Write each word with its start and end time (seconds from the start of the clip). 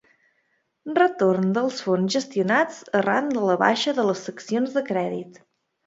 Retorn 0.99 1.51
dels 1.59 1.83
fons 1.89 2.15
gestionats 2.17 2.81
arran 3.03 3.31
de 3.39 3.47
la 3.51 3.61
baixa 3.67 3.97
de 4.01 4.11
les 4.13 4.29
seccions 4.31 4.79
de 4.81 4.89
crèdit. 4.93 5.45